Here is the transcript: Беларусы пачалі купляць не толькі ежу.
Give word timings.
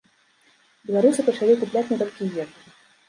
Беларусы 0.87 1.25
пачалі 1.29 1.59
купляць 1.65 1.87
не 1.93 2.01
толькі 2.01 2.31
ежу. 2.45 2.75